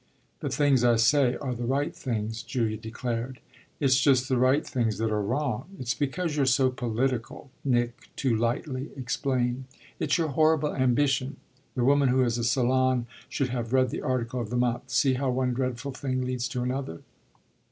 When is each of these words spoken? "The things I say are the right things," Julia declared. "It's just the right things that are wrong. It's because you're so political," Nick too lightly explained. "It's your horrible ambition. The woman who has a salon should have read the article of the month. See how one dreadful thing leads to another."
"The 0.39 0.49
things 0.49 0.83
I 0.83 0.95
say 0.95 1.35
are 1.35 1.53
the 1.53 1.61
right 1.63 1.95
things," 1.95 2.41
Julia 2.41 2.75
declared. 2.77 3.39
"It's 3.79 4.01
just 4.01 4.27
the 4.27 4.37
right 4.39 4.65
things 4.65 4.97
that 4.97 5.11
are 5.11 5.21
wrong. 5.21 5.65
It's 5.79 5.93
because 5.93 6.35
you're 6.35 6.47
so 6.47 6.71
political," 6.71 7.51
Nick 7.63 8.09
too 8.15 8.35
lightly 8.35 8.89
explained. 8.97 9.65
"It's 9.99 10.17
your 10.17 10.29
horrible 10.29 10.73
ambition. 10.75 11.37
The 11.75 11.83
woman 11.85 12.09
who 12.09 12.21
has 12.21 12.39
a 12.39 12.43
salon 12.43 13.05
should 13.29 13.49
have 13.49 13.73
read 13.73 13.91
the 13.91 14.01
article 14.01 14.41
of 14.41 14.49
the 14.49 14.57
month. 14.57 14.89
See 14.89 15.13
how 15.13 15.29
one 15.29 15.53
dreadful 15.53 15.91
thing 15.91 16.25
leads 16.25 16.47
to 16.47 16.63
another." 16.63 17.03